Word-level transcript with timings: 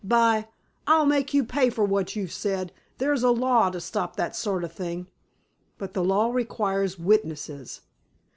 By—, 0.03 0.47
I'll 0.87 1.05
make 1.05 1.31
you 1.31 1.43
pay 1.45 1.69
for 1.69 1.83
what 1.85 2.15
you've 2.15 2.31
said. 2.31 2.73
There's 2.97 3.21
a 3.21 3.29
law 3.29 3.69
to 3.69 3.79
stop 3.79 4.15
that 4.15 4.35
sort 4.35 4.63
of 4.63 4.71
thing." 4.73 5.05
"But 5.77 5.93
the 5.93 6.03
law 6.03 6.31
requires 6.31 6.97
witnesses. 6.97 7.81